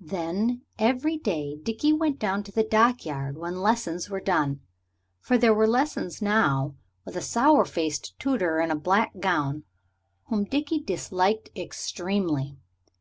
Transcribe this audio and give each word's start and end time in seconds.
Then 0.00 0.62
every 0.78 1.18
day 1.18 1.56
Dickie 1.60 1.92
went 1.92 2.20
down 2.20 2.44
to 2.44 2.52
the 2.52 2.62
dockyard 2.62 3.36
when 3.36 3.60
lessons 3.60 4.08
were 4.08 4.20
done. 4.20 4.60
For 5.18 5.36
there 5.36 5.52
were 5.52 5.66
lessons 5.66 6.22
now, 6.22 6.76
with 7.04 7.16
a 7.16 7.20
sour 7.20 7.64
faced 7.64 8.16
tutor 8.20 8.60
in 8.60 8.70
a 8.70 8.76
black 8.76 9.18
gown, 9.18 9.64
whom 10.26 10.44
Dickie 10.44 10.78
disliked 10.78 11.50
extremely. 11.56 12.56